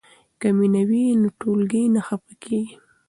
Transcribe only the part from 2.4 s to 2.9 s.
کیږي.